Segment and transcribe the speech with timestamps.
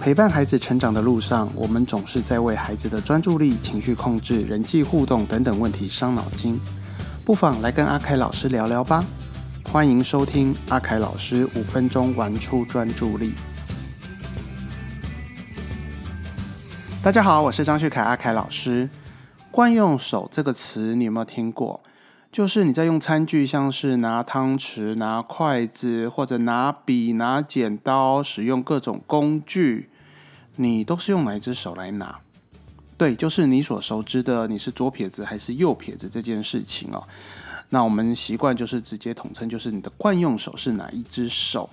[0.00, 6.60] 陪伴孩子成长的路上，我们总是在为孩子的专注力、情绪控制、人际互动等等问题伤脑筋。
[7.24, 9.02] 不妨来跟阿凯老师聊聊吧。
[9.72, 13.32] 欢迎收听阿凯老师五分钟玩出专注力。
[17.02, 18.88] 大家好，我是张旭凯阿凯老师。
[19.50, 21.80] 惯用手这个词，你有没有听过？
[22.34, 29.88] 就是你在用餐具，像是拿汤匙、拿筷子，或者拿笔、拿剪刀，使用各种工具，
[30.56, 32.18] 你都是用哪一只手来拿？
[32.98, 37.04] 对，就是你所熟知的，你是左撇子还是右撇子这件事情哦。
[37.68, 41.70] 那我们习惯就是直接统称，就是你的惯用手是哪一只手？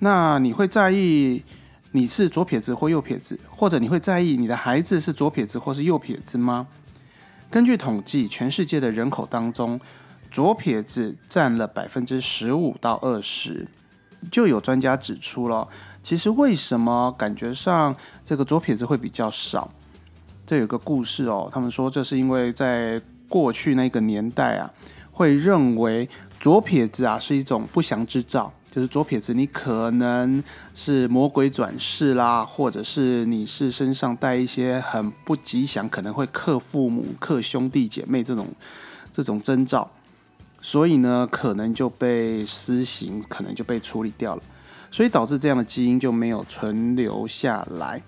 [0.00, 1.44] 那你会在意
[1.92, 6.66] 你是左撇子或右撇子，或者你会在意你的孩子是左撇子或是右撇子吗？
[7.50, 9.80] 根据统计，全世界的人口当中，
[10.30, 13.66] 左撇子占了百分之十五到二十。
[14.30, 15.66] 就有专家指出了，
[16.02, 19.70] 其实为什么感觉上这个左撇子会比较少？
[20.44, 24.70] 这有个故事哦，他们说这是因为在过去那个年代啊，
[25.12, 26.08] 会认为
[26.40, 28.52] 左撇子啊是一种不祥之兆。
[28.70, 30.42] 就是左撇子，你可能
[30.74, 38.46] 是魔鬼转世啦，或者是你是身上带一些很不吉祥，可能会克父母、克兄弟姐妹这种
[39.10, 39.90] 这种征兆，
[40.60, 44.42] 所以呢，可能就被施行，可能就被处理掉了，
[44.90, 48.00] 所以导致这样的基因就没有存留下来，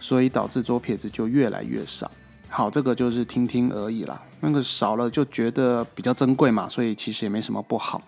[0.00, 2.10] 所以导致左撇子就越来越少。
[2.48, 8.02] 好，这个就是听听而已啦，那个少了就觉得比较珍贵嘛，所以其实也没什么不好。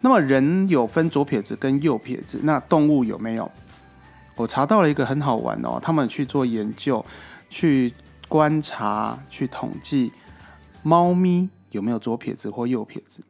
[0.00, 3.50] 那么人有分左撇子跟右撇子，那动物有没有？
[4.36, 7.04] 我查到了一个很好玩哦，他们去做研究，
[7.50, 7.92] 去
[8.26, 10.10] 观察、去统计
[10.82, 13.22] 猫咪有没有左撇子或右撇子。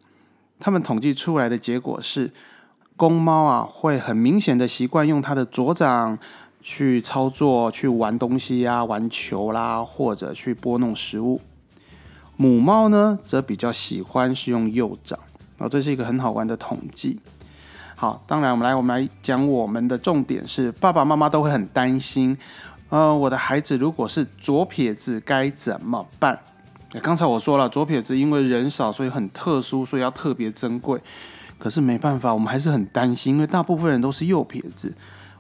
[0.60, 2.30] 他们统计出来的结果是，
[2.96, 6.16] 公猫啊会很明显的习惯用它的左掌
[6.60, 11.41] 去操作、去玩东西呀、玩球啦，或者去拨弄食物。
[12.37, 15.19] 母猫呢，则比较喜欢是用右掌。
[15.60, 17.21] 哦，这是一个很好玩的统计。
[17.94, 22.37] 好，当然我们来，我们来讲我们的重点是爸爸妈妈都会很担心。
[22.88, 26.38] 呃，我的孩子如果是左撇子该怎么办？
[27.03, 30.99] 刚才我说了，左撇子因为人少，所以很特殊，所以要特别珍贵。
[31.59, 34.91] 可是没办法，我们还是很担心，因为大部分人都是右撇子。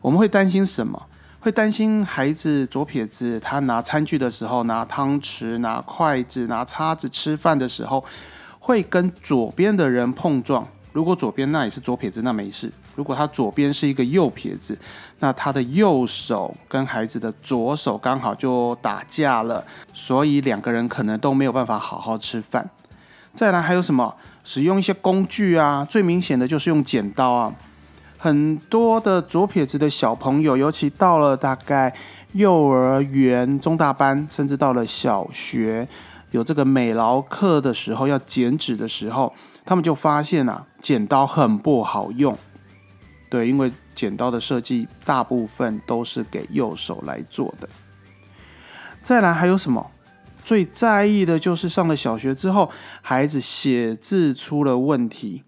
[0.02, 1.02] 我们会担心什么？
[1.40, 8.04] 会担心孩子左撇子，他拿餐具的时候，拿汤匙、拿筷子、拿叉子吃饭的时候。
[8.60, 10.64] 会跟左边的人碰撞。
[10.92, 14.76] 如果左边那也是左撇子，那没事；如果他左边是一个右撇子，
[15.20, 22.68] 那他的右手跟孩子的左手刚好就打架了，所以两个人可能都没有办法好好吃饭。
[23.34, 24.14] 再来还有什么？
[24.42, 27.54] 使用一些工具啊，最明显的就是用剪刀啊。
[28.18, 31.94] 很多的左撇子的小朋友，尤其到了大概
[32.32, 35.86] 幼儿园中大班，甚至到了小学。
[36.30, 39.32] 有这个美劳课的时候，要剪纸的时候，
[39.64, 42.36] 他们就发现啊，剪刀很不好用。
[43.28, 47.68] 对，因为剪刀的设计大部分都是给右手来做的。
[49.02, 49.90] 再来还有什么？
[50.42, 52.70] 最在意的就是上了小学之后，
[53.02, 55.44] 孩子写字出了问题，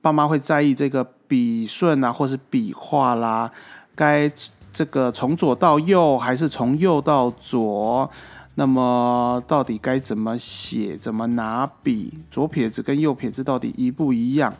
[0.00, 3.52] 爸妈会在意这个笔顺啊，或是笔画啦，
[3.94, 4.30] 该
[4.72, 8.10] 这个从左到右，还是从右到左？
[8.60, 10.94] 那么到底该怎么写？
[10.98, 12.12] 怎么拿笔？
[12.30, 14.52] 左撇子跟右撇子到底一不一样？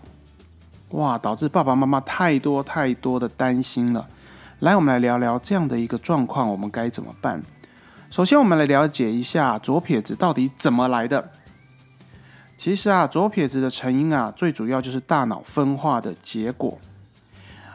[0.92, 1.18] 哇！
[1.18, 4.08] 导致爸爸妈妈太多太多的担心了。
[4.60, 7.42] 来，我们来聊聊这样的一个状况，我们该怎么办？
[8.08, 11.32] 首先，我们来了解一下左撇子到底怎么来的。
[12.56, 16.78] 其实啊，左撇子的成因啊，最主要就是大脑分化的结果。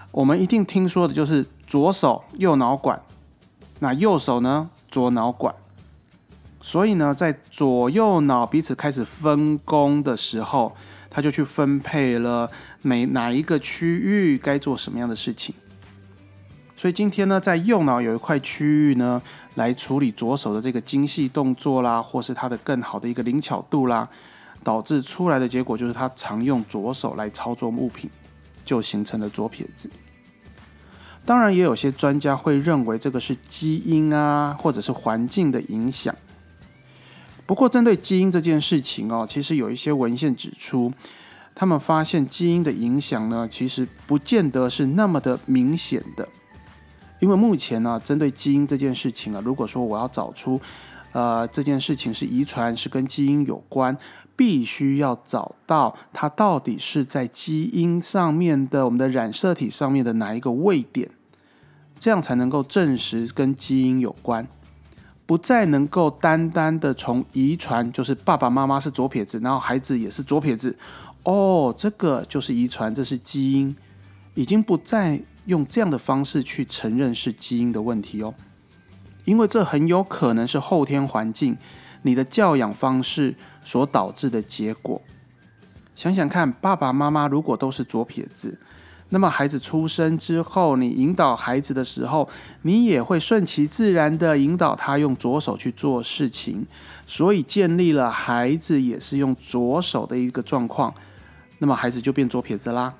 [0.09, 2.99] 我们一定听说的就是左手右脑管，
[3.77, 5.53] 那右手呢，左脑管。
[6.67, 10.75] 所以呢，在左右脑彼此开始分工的时候，
[11.11, 12.49] 他就去分配了
[12.81, 15.53] 每哪一个区域该做什么样的事情。
[16.75, 19.21] 所以今天呢，在右脑有一块区域呢，
[19.53, 24.09] 来处理左手的这个精细动作啦，或是它的更好的一个灵巧度啦，
[24.63, 28.09] 导致出来的结果就是他常用左手来操作物品，
[28.65, 29.87] 就形成了左撇子。
[31.23, 36.15] 当然，也有些专家会认为这个是基因啊，或者是环境的影响。
[37.45, 40.91] 不过，针对基因这件事情哦，其实有一些文献指出，
[41.53, 46.27] 他们发现基因的影响呢，其实不见得是那么的明显的。
[47.19, 50.59] 因为目前呢，针对基因这件事情啊，如果说我要找出，
[51.11, 53.95] 呃，这件事情是遗传，是跟基因有关，
[54.35, 61.09] 必须要找到它到底是在基因上面的我们的染色体上面的哪一个位点，
[61.97, 64.45] 这样才能够证实跟基因有关，
[65.25, 70.77] 不再能够单单的从遗传，就是爸爸妈妈是左撇子，然后孩子也是左撇子，
[71.23, 73.75] 哦，这个就是遗传，这是基因，
[74.35, 78.33] 已经不再用这样的方式去承认是基因的问题哦，
[79.23, 81.57] 因为这很有可能是后天环境、
[82.03, 83.33] 你的教养方式
[83.63, 85.01] 所导致的结果。
[85.95, 88.59] 想想看，爸爸妈妈如果都是左撇子，
[89.15, 92.27] 那么孩子出生之后，你引导孩子的时候，
[92.63, 96.65] 你也会顺其自然的引导他用左手去做事情，
[97.07, 100.93] 所以建立了孩子也是用左手的一个状况，
[101.59, 102.93] 那么孩子就变左撇子啦。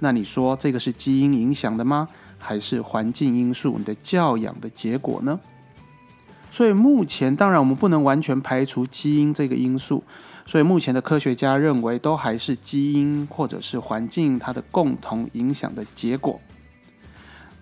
[0.00, 2.08] 那你说这个是基因影响的吗？
[2.36, 5.38] 还是环境因素、你的教养的结果呢？
[6.50, 10.02] 所以目前当然我们不能完全排除基因这个因素。
[10.50, 16.40] 所以目前的科学家认为，都还是基因或者是环境它的共同影响的结果。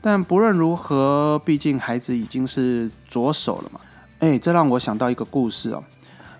[0.00, 3.78] 但不论如何，毕竟孩子已经是左手了嘛。
[4.20, 5.84] 哎，这让我想到一个故事哦。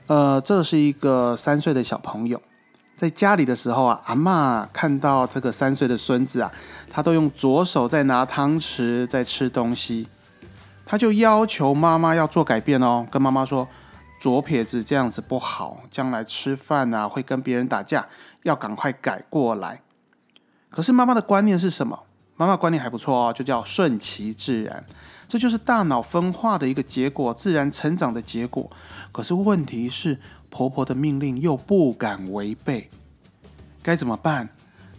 [0.06, 2.40] 呃，这是一个三岁的小朋友
[2.96, 6.50] 在家里的时候啊，阿妈看到这个三岁的孙子啊，
[6.90, 10.08] 他都用左手在拿汤匙在吃东西，
[10.86, 13.68] 他就要求妈妈要做改变哦，跟妈妈说。
[14.18, 18.06] 左撇子这样子不好，将来吃饭啊会跟别人打架，
[18.42, 19.82] 要赶快改过来。
[20.70, 22.04] 可是妈妈的观念是什么？
[22.36, 24.84] 妈妈观念还不错哦，就叫顺其自然，
[25.26, 28.70] 这就是大脑分化的一个结果，自然成长的结果。
[29.10, 30.18] 可是问题是，
[30.50, 32.90] 婆婆的命令又不敢违背，
[33.82, 34.48] 该怎么办？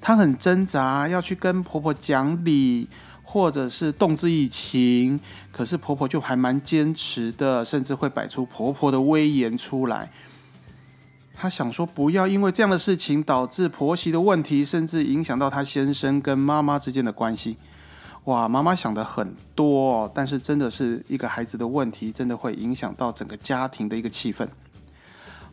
[0.01, 2.89] 她很挣扎，要去跟婆婆讲理。
[3.31, 5.19] 或者是动之以情，
[5.51, 10.09] 可是婆婆就还蛮坚持的，甚至会摆出婆婆的威严出来。
[11.35, 17.55] 她想说，不要因为这样的事情导致婆媳的问题，甚至影响到她先生跟妈妈之间的关系。
[18.23, 24.47] 哇，妈妈想的很多，但是真的是一个孩子的问题，真的会影响到整个家庭的一个气氛。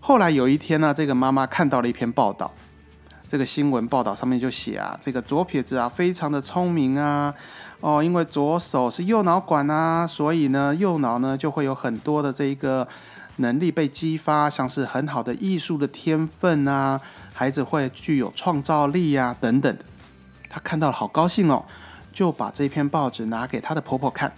[0.01, 2.51] 后来有一天呢，这个妈妈看到了一篇报道，
[3.29, 7.35] 这个新闻报道上面就写啊，这个左撇子啊，非常的聪明啊。
[7.81, 12.89] 哦，因为左手是右脑管啊，所以呢，右脑呢就会有很多的这一个
[13.37, 17.01] 能力被激发，像是很好的艺术的天分啊，
[17.35, 19.85] 孩子会具有创造力呀，等等的。
[20.49, 21.65] 他看到了，好高兴哦，
[22.13, 24.33] 就把这篇报纸拿给他的婆婆看，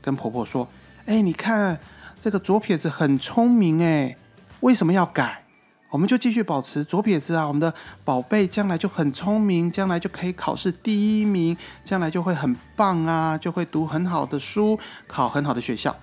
[0.00, 0.66] 跟婆婆说
[1.04, 1.78] ：“哎，你看
[2.22, 4.16] 这个左撇子很聪明哎，
[4.60, 5.44] 为什么要改？”
[5.90, 7.72] 我们就继续保持左撇子啊，我们的
[8.04, 15.96] 宝贝将来就很聪明，将来就可以考试第一名，将来就会很棒啊，就会读很好的书，考很好的学校。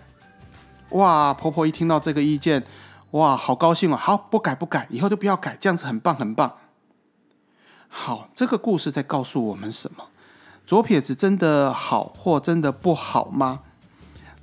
[0.89, 2.63] 哇，婆婆一听到这个意见，
[3.11, 3.95] 哇，好高兴哦！
[3.95, 6.53] 好，不改不改，以后就不要改，这样子很棒很棒。
[7.87, 10.05] 好，这个故事在告诉我们什么？
[10.65, 13.59] 左撇子真的好或真的不好吗？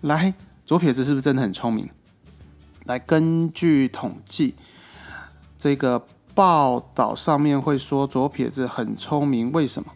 [0.03, 0.35] 来，
[0.65, 1.91] 左撇子是不是真的很聪明？
[2.85, 4.55] 来，根据统计。
[5.63, 6.05] 这个
[6.35, 9.93] 报道上面会说左撇子很聪明，为什么？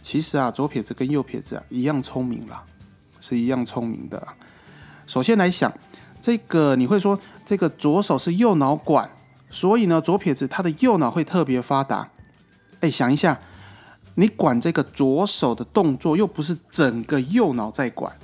[0.00, 2.62] 其实啊，左撇子跟右撇子啊一样聪明啦，
[3.20, 4.24] 是一样聪明的。
[5.04, 5.72] 首先来想，
[6.20, 9.10] 这个你会说这个左手是右脑管，
[9.50, 12.08] 所以呢，左撇子他的右脑会特别发达。
[12.78, 13.40] 哎，想一下，
[14.14, 18.16] 你管这个左手的动作，又不是整个右脑在管，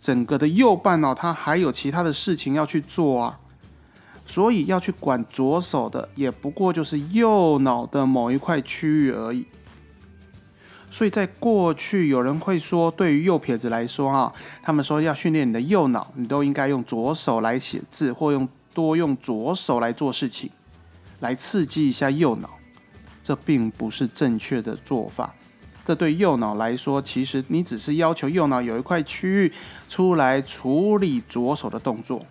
[0.00, 3.40] 整个的右半脑它还有其他的事情要去做啊。
[4.26, 9.44] 所以要去管左手的，也不过就是右脑的某一块区域而已。
[10.90, 20.50] 所以在过去，有人会说，对于右撇子来说啊，他们说要训练你的右脑，你都应该用左手来写字，或用多用左手来做事情，
[21.20, 22.50] 来刺激一下右脑。
[23.24, 25.34] 这并不是正确的做法。
[25.84, 29.52] 这对右脑来说，其实你只是要求右脑有一块区域
[29.88, 32.24] 出来处理左手的动作。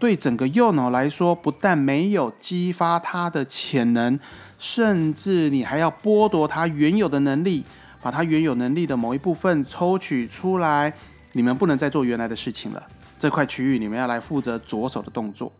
[0.00, 4.18] 对整个右脑来说，不但没有激发它的潜能，
[4.58, 7.62] 甚至你还要剥夺它原有的能力，
[8.00, 10.92] 把它原有能力的某一部分抽取出来。
[11.32, 12.82] 你们不能再做原来的事情了，
[13.18, 15.52] 这块区域你们要来负责左手的动作。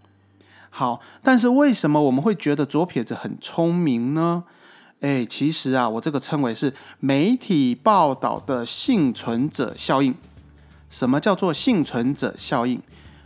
[0.70, 4.44] 好，但是为什么我们会觉得左撇子很聪明呢？
[5.00, 10.14] 哎，其实啊，我这个称为是媒体报道的幸存者效应。
[10.90, 12.82] 什么叫做幸存者效应？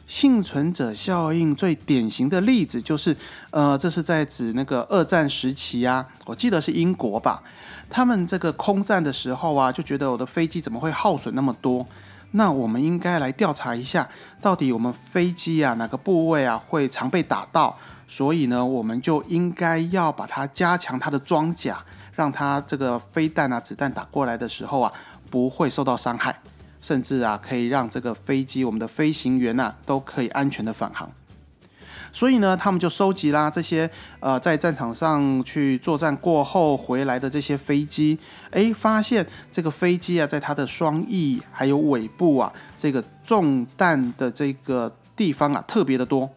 [0.06, 3.16] 幸存者效应最典型的例子就是，
[3.50, 7.42] 呃，这是在指那个二战时期啊，我记得是英国吧，
[7.88, 11.86] 他们这个空战的时候啊，就觉得我的飞机怎么会耗损那么多？
[12.32, 14.08] 那我们应该来调查一下，
[14.42, 17.76] 到底我们飞机啊哪个部位啊会常被打到？
[18.06, 21.82] 所以呢，我们就应该要把它加强它的装甲，
[22.14, 24.92] 让它这个飞弹啊子弹打过来的时候啊
[25.30, 26.38] 不会受到伤害。
[26.84, 31.10] 甚至啊可以让这个飞机我们的飞行员呐都可以安全的返航。
[32.12, 38.18] 所以呢，他们就收集啦这些呃在战场上去作战过后回来的这些飞机，
[38.50, 46.28] 诶，发现这个飞机啊，在它的双翼还有尾部啊，这个中弹的这个地方啊特别的多。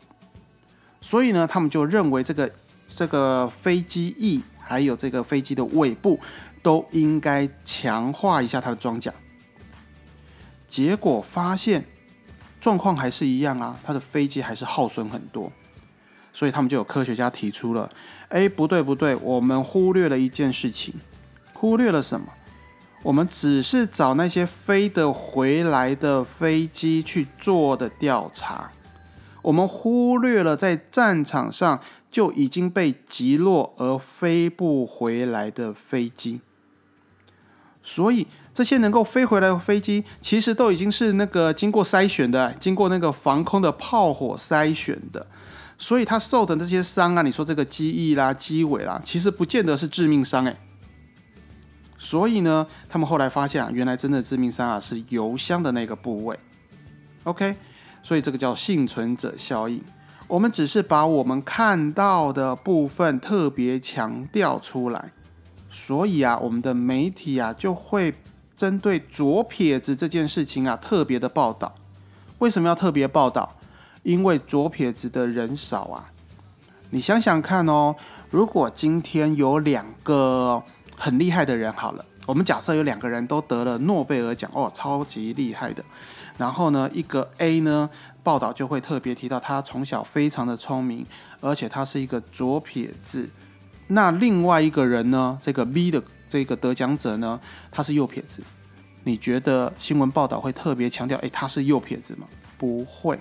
[1.01, 2.49] 所以呢，他们就认为这个
[2.87, 6.17] 这个飞机翼还有这个飞机的尾部
[6.63, 9.13] 都应该强化一下它的装甲。
[10.67, 11.85] 结果发现
[12.59, 15.51] 状况还是一样啊，他的飞机还是耗损很多。
[16.33, 17.89] 所以他们就有科学家提出了，
[18.29, 20.93] 哎，不对不对，我们忽略了一件事情，
[21.53, 22.27] 忽略了什么？
[23.01, 28.71] 我们只是找那些飞得回来的飞机去做的调查，
[29.41, 31.79] 我们忽略了在战场上
[32.11, 36.41] 就已经被击落而飞不回来的飞机。
[37.89, 45.25] 所以这些能够飞回来的飞机，其实都已经是那个经过筛选的，经过那个防空的炮火筛选的。
[45.77, 50.57] 所以他受的这些伤啊，你说这个机翼啦、机尾啦，其实不见得是致命伤诶。
[51.97, 56.37] 所以呢，他们后来发现啊，原来真的致命伤啊是油箱的那个部位。
[57.23, 57.55] OK，
[58.03, 59.81] 所以这个叫幸存者效应。
[60.27, 65.11] 我们只是把我们看到的部分特别强调出来，
[65.79, 68.11] 所以啊，我们的媒体啊就会
[68.57, 71.71] 针对左撇子这件事情啊特别的报道。
[72.39, 73.55] 为什么要特别报道？
[74.01, 76.09] 因为左撇子的人少啊，
[76.89, 77.95] 你想想看哦，
[78.31, 80.61] 如果今天有两个
[80.97, 85.83] 很厉害的人，好了，我们假设有两个人都得了诺贝尔奖哦，超级厉害的，
[86.39, 87.87] 然后呢，一个 A 呢，
[88.23, 91.05] 报道就会特别提到他从小非常的聪明，
[91.39, 93.29] 而且他是一个左撇子，
[93.87, 97.39] 那另外一个人呢，这个 B 的这个得奖者呢，
[97.71, 98.41] 他是右撇子，
[99.03, 102.27] 你觉得新闻报道会特别强调，诶，他是右撇子吗？
[102.57, 103.19] 不会。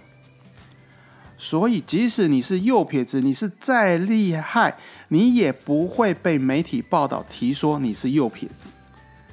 [1.38, 4.76] 所以，即使你是右撇子，你是再厉害，
[5.08, 8.68] 你也不会被媒体报道提说你是右撇子。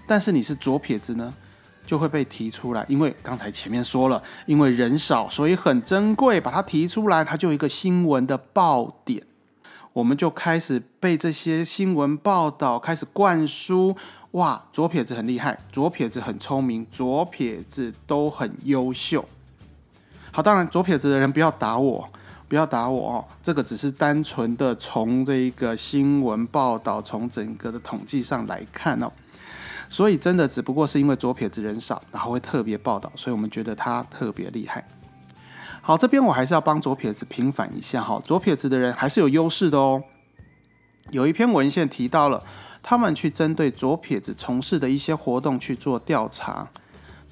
[0.06, 1.34] 但是你是左撇子呢，
[1.88, 9.24] 就会被提出来，因为刚才前面说了，因为人少，所以很珍贵，把它提出来，它就一个新闻的爆点。
[9.94, 13.96] 我们就开始被这些新闻报道开始灌输，
[14.32, 19.24] 哇，左撇子很厉害，左撇子很聪明，左撇子都很优秀。
[20.32, 22.10] 好，当然左撇子的人不要打我，
[22.48, 23.26] 不要打我哦。
[23.44, 29.12] 这个只是单纯的从这一个新闻报道，从整个的统计上来看哦。
[29.90, 34.84] 所以真的只不过是因为左撇子人少，然后会特别报道，所以我们觉得他特别厉害。
[35.86, 40.02] 好，这边我还是要帮左撇子平反一下哈，左撇子的人还是有优势的哦。
[41.12, 42.42] 有一篇文献提到了，
[42.82, 46.66] 他们去针对左撇子从事的一些活动去做调查。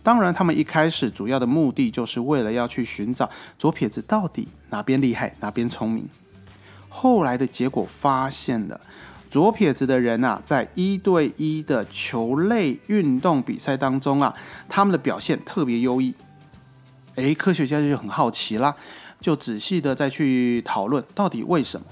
[0.04, 6.06] 当然，他们一开始主要的目的就是为了要去寻找左撇子到底哪边厉害，哪边聪明。
[6.90, 8.82] 后来的结果发现了，
[9.30, 14.36] 左撇子的人啊，在一对一的球类运动比赛当中啊，
[14.68, 16.14] 他们的表现特别优异。
[17.22, 18.76] 诶，科学家就很好奇啦，
[19.20, 21.86] 就仔细的再去讨论到底为什么。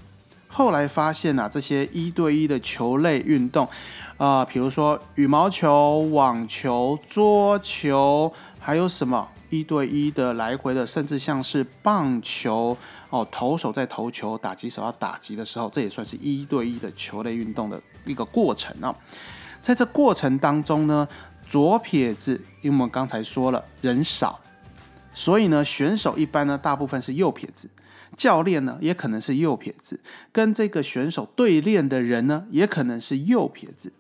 [0.48, 3.68] 后来发现啊，这些一对一的球类运动。
[4.18, 12.76] 啊，比如说羽毛球、网球、桌球，还有什么一对一的来回的，甚至像是棒球
[13.12, 18.94] 哦，投手在投球，打击手要打击的时候，这也算是一对一的球类运动的一个过程啊。
[19.62, 21.08] 在这过程当中呢，
[21.48, 24.38] 左撇子，因为我们刚才说了人少，
[25.14, 27.70] 所以呢，选手一般呢大部分是右撇子，
[28.16, 30.00] 教练呢也可能是右撇子，
[30.32, 33.92] 跟这个选手对练的人呢也可能是右撇子。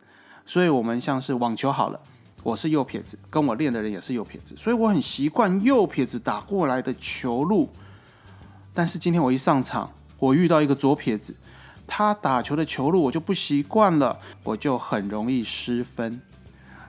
[0.45, 1.99] 所以，我们像是网球好了，
[2.41, 7.69] 我是右撇子，跟我练的人也是右撇子，所以我很习惯右撇子打过来的球路。
[8.73, 11.35] 但是今天我一上场，我遇到一个左撇子，
[11.85, 16.19] 他打球的球路我就不习惯了，我就很容易失分。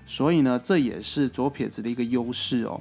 [0.07, 2.81] 所以呢，这也是左撇子的一个优势哦。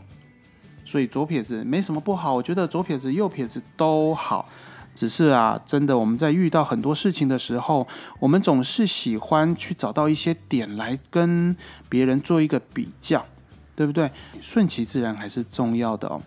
[0.90, 4.50] 所以左撇子没什么不好，我觉得左撇子、右撇子都好。
[4.96, 7.88] 只是啊，真的，我们在遇到很多事情的时候，
[8.20, 11.56] 我们总是喜欢去找到一些点来跟
[11.88, 13.24] 别人做一个比较，
[13.76, 14.10] 对不对？
[14.42, 16.20] 顺其自然还是重要的哦。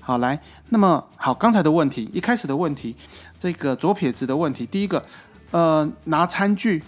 [0.00, 2.94] 好，来，那么好，刚才的问题，一开始的问题，
[3.40, 5.04] 这个左撇子的问题，第一个，
[5.50, 6.82] 呃，拿餐具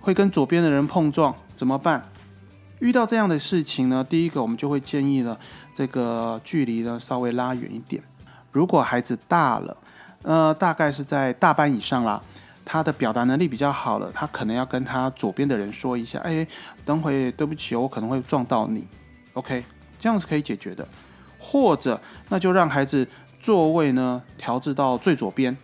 [0.00, 2.02] 会跟左边的人碰撞，怎么办？
[2.80, 5.38] 遇到这样的事情呢，第一个我们就会建议了，
[5.74, 8.02] 这个距离呢稍微拉远一点。
[8.52, 9.76] 如果孩子大了，
[10.22, 12.20] 呃，大概是在大班以上啦，
[12.64, 16.46] 他的表达能力比较好了，他可能要跟他左边的人说一下，哎，
[16.84, 18.86] 等会对不起，我可能会撞到你
[19.34, 19.64] ，OK，
[19.98, 20.86] 这样是可以解决的。
[21.38, 21.98] 或者，
[22.28, 23.08] 那就让孩子
[23.40, 25.56] 座位呢调至到最左边。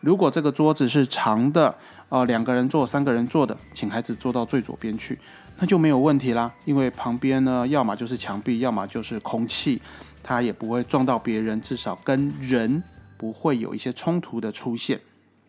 [0.00, 1.74] 如果这个桌子是长的，
[2.08, 5.18] 呃，两个人坐、三个人坐的，请孩子坐到最左边去，
[5.58, 6.52] 那就没有问题啦。
[6.64, 9.80] 因为旁边呢，要么就是墙壁，要么就是空气，
[10.22, 12.82] 它也不会撞到别人，至少跟人
[13.16, 15.00] 不会有一些冲突的出现。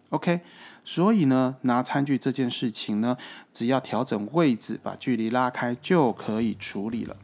[0.09, 0.39] OK，
[0.83, 3.17] 所以呢，拿餐具这件事情呢，
[3.51, 7.15] 只要调整位置，把距离拉开就可以处理了。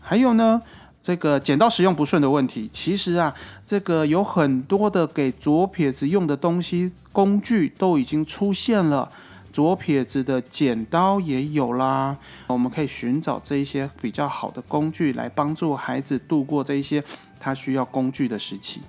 [0.00, 0.60] 还有呢，
[1.02, 3.32] 这个剪刀使用不顺的问题，其实啊，
[3.64, 9.10] 这个有很多的给左撇子用的东西工具都已经出现了，
[9.52, 12.16] 左撇子的剪刀也有啦。
[12.46, 17.02] 我们可以寻找这一些比较好的工具来帮助孩子度过这一些
[17.38, 18.80] 他需要工具的时期。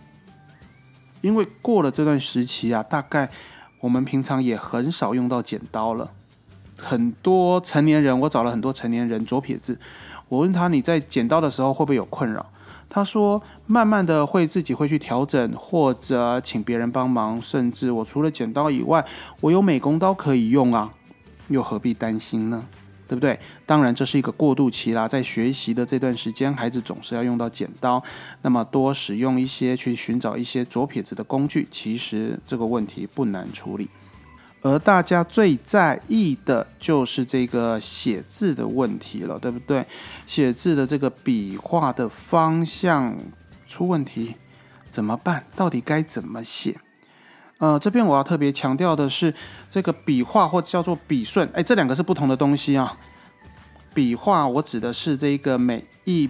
[1.22, 3.30] 因为过了这段时期啊，大概
[3.80, 6.12] 我们平常也很少用到剪刀了。
[6.76, 9.80] 很多成年人，我找了很多成年人左撇子，
[10.30, 12.52] 我问他你在剪刀的时候会不会有困扰？
[12.94, 19.04] 他说慢慢的会自己会去调整，或者请别人帮忙，甚至我除了剪刀以外，
[19.40, 20.94] 我有美工刀可以用啊，
[21.48, 22.62] 又何必担心呢？
[23.08, 23.40] 对不对？
[23.66, 25.08] 当然，这是一个过渡期啦。
[25.08, 28.04] 在学习的这段时间，孩子总是要用到剪刀，
[28.42, 33.88] 那么多使用一些去寻找一些左撇子的工具，其实这个问题不难处理。
[34.64, 39.86] 而大家最在意的就是这个写字的问题了，对不对？
[40.28, 43.18] 写字的这个笔画的方向
[43.68, 44.36] 出问题，
[44.92, 45.44] 怎么办？
[45.56, 46.80] 到底该怎么写？
[47.58, 49.34] 呃，这边我要特别强调的是，
[49.70, 52.98] 这个笔画或叫做笔顺，哎，这两个是不同的东西啊。
[53.94, 56.30] 笔画我指的是这个每一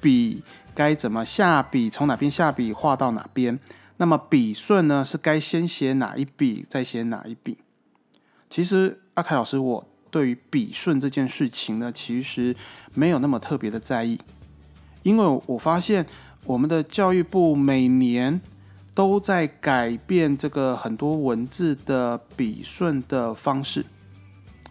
[0.00, 0.42] 笔
[0.74, 3.58] 该怎么下笔，从哪边下笔画到哪边。
[3.96, 7.58] 那么笔顺呢，是该先写哪一笔，再写哪一笔。
[8.52, 12.54] 其实阿凯老师，我对于笔顺这件事情呢，其实
[12.92, 14.20] 没有那么特别的在意，
[15.02, 16.04] 因为我发现
[16.44, 18.38] 我们的教育部每年。
[18.94, 23.82] 都在改变这个很多文字的笔顺的方式。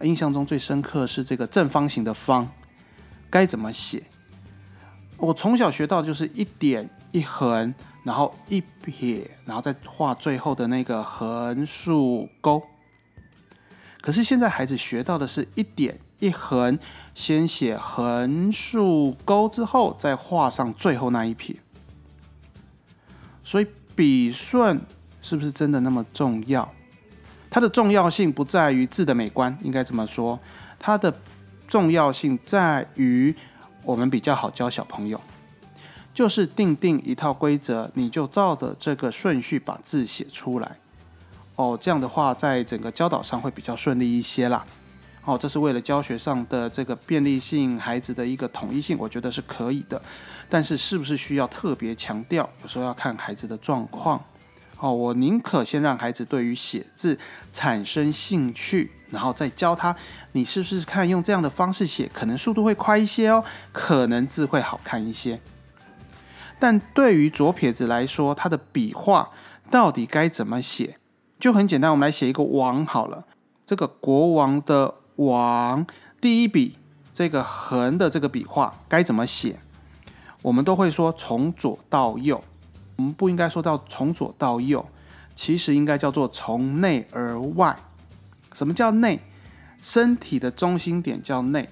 [0.04, 2.48] 印象中最深刻是这个正方形的“方”
[3.32, 4.04] 该怎么写？
[5.18, 12.62] 我从小学到就是一点一横，然后一撇，然后再画最后的那个横竖钩。
[14.02, 16.78] 可是现在孩子学到的是一点一横，
[17.16, 21.56] 先写横竖钩之后，再画上最后那一撇。
[23.44, 23.68] 所以。
[23.94, 24.82] 笔顺
[25.22, 26.68] 是不是真的那么重要？
[27.50, 30.40] 它的重要性不在于字的美观，应该这么说，
[30.80, 31.14] 它的
[31.68, 33.36] 重要性在于
[33.84, 35.20] 我们比较好教小朋友，
[36.14, 40.78] 就是定定一套规则，你就照着这个顺序把字写出来。
[41.62, 44.66] 哦，这样的话，在整个教导上会比较顺利一些啦。
[45.24, 50.02] 哦，这是为了教学上的这个便利性，孩子的一个统一性，我觉得是可以的。
[50.50, 52.50] 但是，是不是需要特别强调？
[52.64, 54.20] 有时候要看孩子的状况。
[54.80, 57.16] 哦，我宁可先让孩子对于写字
[57.54, 59.96] 产生兴趣，然后再教他，
[60.32, 65.40] 你是不是看用这样的方式写，可能速度会快一些哦，可能字会好看一些。
[66.58, 69.30] 但对于左撇子来说，他的笔画
[69.70, 70.98] 到底该怎么写，
[71.42, 71.92] 就很简单。
[71.92, 73.26] 我们来写一个王好了，
[73.66, 74.96] 这个国王的。
[75.18, 75.86] 王
[76.20, 76.78] 第一笔
[77.14, 79.60] 这个横的这个笔画该怎么写？
[80.42, 82.44] 我们都会说从左到右，
[82.96, 84.84] 我们不应该说到从左到右，
[85.36, 87.76] 其实应该叫做从内而外。
[88.54, 89.20] 什么叫内？
[89.80, 91.70] 身体的中心点叫内，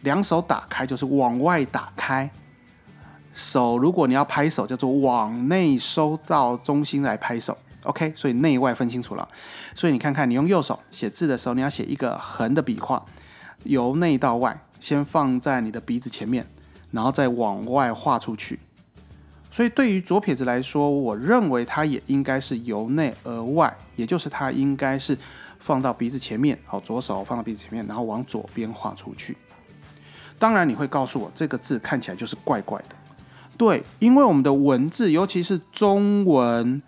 [0.00, 2.28] 两手打开就是往外打开。
[3.32, 7.56] 手如果你要拍手，叫做往内收到中心来拍手。
[7.84, 9.28] OK，所以内外分清楚了。
[9.74, 13.04] 所以你看看，你用右手写字的时候，你要写一个横的笔画，
[13.64, 16.46] 由内到外，先放在你的鼻子前面，
[16.90, 18.58] 然后再往外画出去。
[19.50, 25.16] 所以对于左撇子来说，我认为它也应该是由内而外，也就是它应该是
[25.60, 29.36] 放到鼻子前面，好，左手放到鼻子前面，然后往左边画出去。
[30.38, 32.96] 当然，你会告诉我这个字看起来就是怪怪的。
[33.56, 36.82] 对，因为我们的文字，尤其是中文。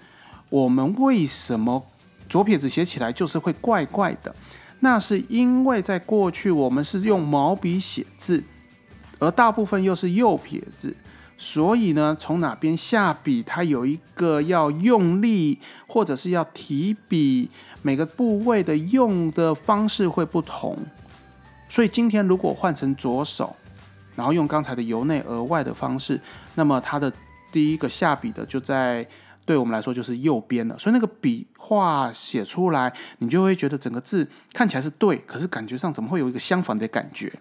[0.48, 1.84] 我们为什么
[2.28, 4.34] 左撇子写起来就是会怪怪的？
[4.80, 8.42] 那是因为在过去我们是用毛笔写字，
[9.18, 10.94] 而大部分又是右撇子，
[11.36, 17.50] 所以呢，从哪边下笔，它有一个要用力，或者是要提笔，
[17.82, 20.76] 每个部位的用的方式会不同。
[21.68, 23.56] 所以今天如果换成左手，
[24.14, 26.20] 然后用刚才的由内而外的方式，
[26.54, 27.12] 那么它的
[27.50, 29.06] 第一个下笔的就在。
[29.46, 37.32] 对我们来说就是右边了，所以那个笔画写出来，你就会觉得整个字看起来是对，可是感觉上怎么会有一个相反的感觉？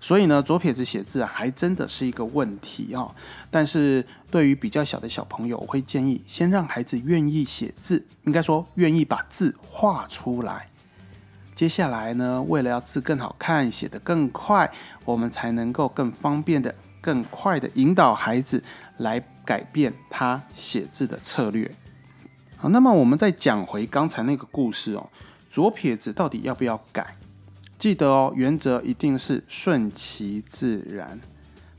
[0.00, 3.06] 所以呢，左撇子写字还真的是一个问题啊。
[3.52, 10.66] 但是对于比较小的小朋友，我会建议先让孩子愿意写字，应该说愿意把字画出来。
[11.62, 14.68] 接下来呢，为了要字更好看，写得更快，
[15.04, 18.60] 我们才能够更方便的、更快的引导孩子
[18.96, 21.70] 来改变他写字的策略。
[22.56, 25.08] 好，那么我们再讲回刚才那个故事哦，
[25.52, 27.16] 左撇子到底要不要改？
[27.78, 31.20] 记得哦，原则一定是顺其自然，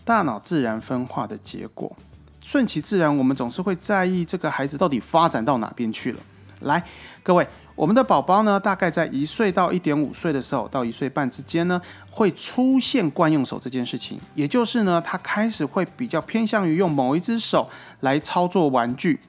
[0.06, 1.94] 大脑自然分化的结果。
[2.40, 6.20] 顺其自然，我们总是会在意这个孩子到底发展到哪边去了。
[6.62, 6.82] 来，
[7.22, 7.46] 各位。
[7.76, 17.68] 我们的宝宝呢，大概在一岁到一点五岁的时候，到一岁半之间呢，会出现惯用手这件事情，也就是呢，他开始会比较偏向于用某一只手
[18.02, 19.20] 来操作玩具。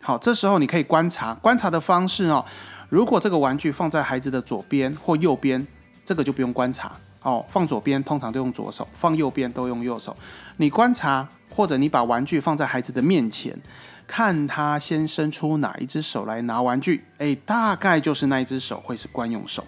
[0.00, 2.44] 好，这时候你可以观察，观察的方式哦，
[2.88, 5.66] 如果这个玩具放在孩子的左边或右边，
[6.04, 7.44] 这个就不用观察哦。
[7.50, 10.16] 放左边通常都用左手，放右边都用右手。
[10.58, 13.58] 你观察，或者你把玩具放在孩子的面前。
[14.06, 19.64] 看他先伸出哪一只手来拿玩具，哎，大概就是那一只手会是惯用手。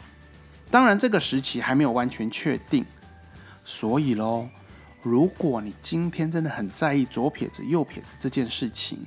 [0.71, 2.85] 当然，这个时期还没有完全确定。
[3.65, 4.49] 所以喽，
[5.03, 9.07] 如果你今天真的很在意左撇子、右撇子这件事情，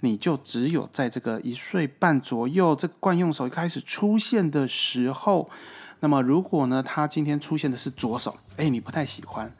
[0.00, 5.50] 你就只有在这个一岁半左右，这惯用手开始出现的时候，
[6.00, 9.52] 那么如果呢，他今天出现的是左手，哎，你不太喜欢，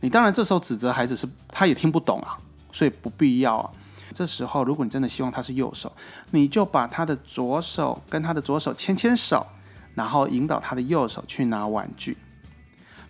[0.00, 2.36] 你当然这时候指责孩子是他也听不懂啊，
[2.72, 3.72] 所以不必要啊。
[4.12, 5.92] 这时候，如果你真的希望他是右手，
[6.30, 9.46] 你就把他的左手跟他的左手牵牵手，
[9.94, 12.16] 然后引导他的右手去拿玩具。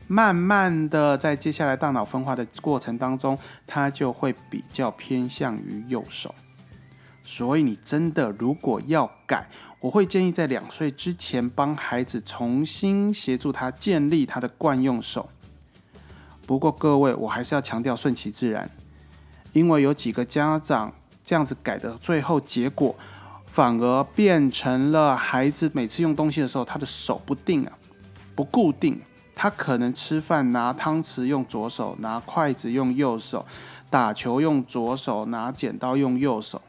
[0.08, 6.34] 慢慢的，在接下来大脑分化的过程当中，他就会比较偏向于右手。
[7.24, 9.46] 所以，你真的如果要改，
[9.80, 15.28] 我会建议在两岁之前帮孩子重新协助他建立他的惯用手。
[16.46, 18.68] 不过，各位，我还是要强调顺其自然。
[19.52, 20.92] 因为有几个家长
[21.24, 22.94] 这样子改的，最后结果
[23.46, 27.72] 反而变成了孩子每次用东西的时候，他的手不定啊，
[28.34, 29.00] 不固定。
[29.34, 33.44] 他可能吃饭拿汤匙用左手，拿筷子用右手，
[33.88, 36.60] 打球用左手，拿剪刀用右手，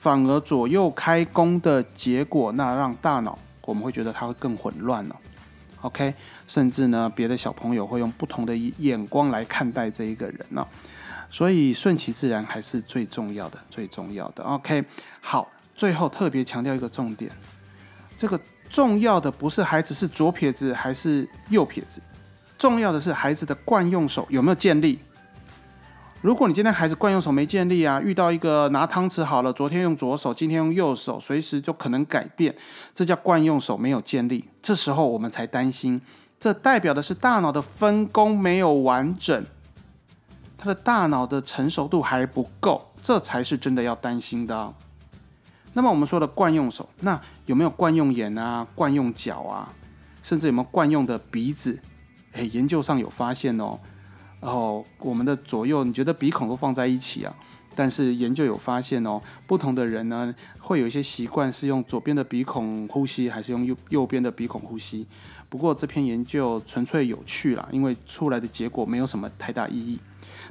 [0.00, 5.16] 反而左右开弓的结果，那让大脑我们会觉得他会更混乱了。
[5.82, 6.12] OK，
[6.48, 10.66] 甚至呢，别的小朋友会用不同的眼光来看待这一个人呢。
[11.30, 14.42] 所以顺其自然还是最重要的，最重要的。
[14.44, 14.84] OK，
[15.20, 17.30] 好，最后特别强调一个重点，
[18.16, 22.00] 这个重要的不是孩子是左撇子还是右撇子，
[22.58, 24.98] 重要的是孩子的惯用手有没有建立。
[26.20, 32.52] 如果你今天孩子惯用手没建立啊，遇到一个拿汤匙好了，昨天用左手，今天用右手，随时就可能改变，
[32.92, 34.44] 这叫惯用手没有建立。
[34.60, 36.00] 这时候我们才担心，
[36.40, 39.46] 这代表的是大脑的分工没有完整。
[40.58, 44.74] 他的大脑的成熟度还不够，这才是真的要担心的。
[45.72, 49.72] 那么我们说的惯用手，那有没有惯用眼啊、惯用脚啊，
[50.22, 51.78] 甚至有没有惯用的鼻子？
[52.32, 53.78] 哎，研究上有发现哦。
[54.40, 57.32] 然后我们的左右，你觉得鼻孔都放在一起啊？
[57.76, 65.06] 但是研究有发现哦，不同的人呢，会有一些习惯是用左边的鼻孔呼吸，还是用右右边的鼻孔呼吸。
[65.48, 69.98] 不过这篇研究纯粹有趣啦，因为出来的结果没有什么太大意义。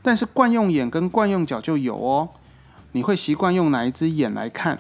[0.02, 2.30] 但是惯用眼跟惯用脚就有哦，
[2.92, 4.80] 你会习惯用哪一只眼来看？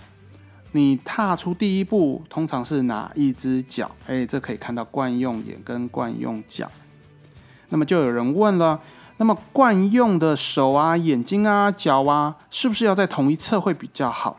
[0.73, 3.89] 你踏出第一步通常是哪一只脚？
[4.05, 6.69] 哎，这可以看到惯用眼跟惯用脚。
[7.69, 8.79] 那么就有人问了，
[9.17, 14.37] 那么惯用的手啊、眼睛啊、脚啊，是不是要在同一侧会比较好？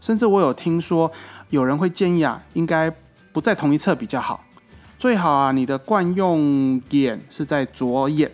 [0.00, 1.10] 甚至我有听说
[1.50, 2.90] 有人会建议啊，应该
[3.32, 4.42] 不在同一侧比较好，
[4.98, 8.30] 最好啊，你的惯用眼是在左眼。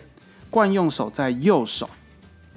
[0.49, 1.89] 惯用手在右手，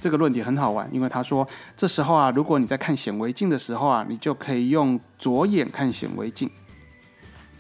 [0.01, 6.51] 这个论点很好玩，因为他说这时候啊，如果你在看显微镜的时候啊，你就可以用左眼看显微镜，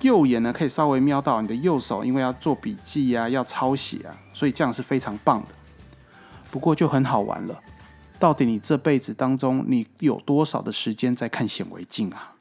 [0.00, 5.48] 右眼呢可以稍微瞄到你的右手，因为要做笔记啊，要抄写啊，所以这样是非常棒的。
[6.50, 7.60] 不过就很好玩了，
[8.18, 12.32] 到底你这辈子当中你有多少的时间在看显微镜啊？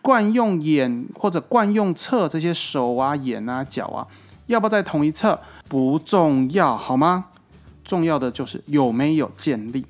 [0.00, 4.06] 惯用眼或者惯用侧这些手啊、眼啊、脚啊，
[4.46, 5.38] 要不要在同一侧？
[5.68, 7.26] 不重要，好吗？
[7.84, 9.84] 重要的就是有没有建立。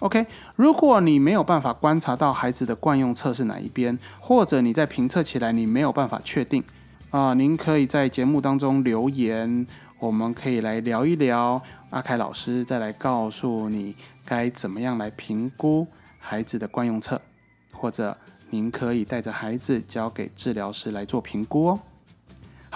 [0.00, 6.62] OK，如果你没有办法观察到孩子的惯用侧是哪一边，或者你在评测起来你没有办法确定
[7.10, 9.66] 啊，您可以在节目当中留言，
[9.98, 11.62] 我们可以来聊一聊。
[11.90, 13.94] 阿凯老师再来告诉你
[14.26, 15.86] 该怎么样来评估
[16.18, 17.18] 孩子的惯用侧，
[17.72, 18.14] 或者
[18.50, 21.80] 您可以带着孩子交给治疗师来做评估哦。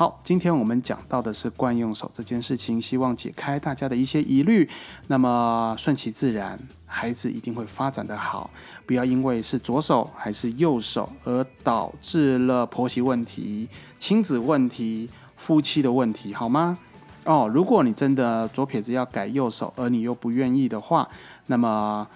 [0.01, 4.67] 好，今天我们讲到的是惯用手这件事情，希望解开大家的一些疑虑。
[5.09, 8.49] 那么顺其自然，孩子一定会发展的好。
[8.87, 16.79] 不要因为是左手还是右手而导致了婆媳问题、亲子问题、夫妻的问题，好吗？
[17.25, 21.07] 哦，如果你真的左撇子要改右手，而你又不愿意的话，
[21.45, 22.09] 那么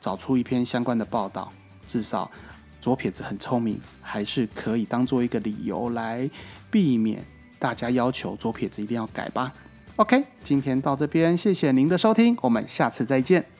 [0.00, 1.52] 找出一篇相关的报道，
[1.86, 2.30] 至少
[2.80, 6.30] 左撇子很聪明，还是可以当做一个理由来。
[6.76, 7.24] 避免
[7.58, 9.50] 大家要求左撇子一定要改吧。
[9.96, 13.55] OK，今天到这边，谢谢您的收听，我们下次再见。